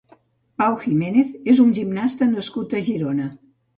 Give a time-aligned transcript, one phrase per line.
[0.61, 3.29] Pau Jiménez és un gimnasta nascut a Girona.